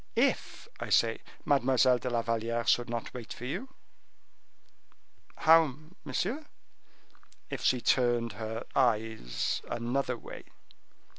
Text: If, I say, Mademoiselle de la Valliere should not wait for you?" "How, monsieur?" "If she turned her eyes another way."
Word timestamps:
If, 0.15 0.67
I 0.79 0.89
say, 0.89 1.19
Mademoiselle 1.45 1.99
de 1.99 2.09
la 2.09 2.23
Valliere 2.23 2.65
should 2.65 2.89
not 2.89 3.13
wait 3.13 3.31
for 3.31 3.45
you?" 3.45 3.69
"How, 5.37 5.75
monsieur?" 6.03 6.43
"If 7.51 7.61
she 7.61 7.81
turned 7.81 8.31
her 8.33 8.65
eyes 8.75 9.61
another 9.69 10.17
way." 10.17 10.45